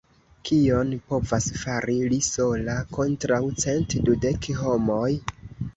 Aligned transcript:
Kion 0.49 0.95
povas 1.11 1.49
fari 1.65 1.99
li 2.15 2.19
sola 2.29 2.79
kontraŭ 2.99 3.41
cent 3.67 3.99
dudek 4.11 4.51
homoj? 4.65 5.09